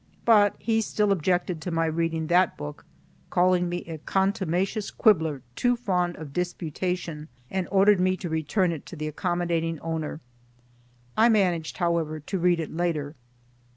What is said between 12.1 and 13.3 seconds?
to read it later.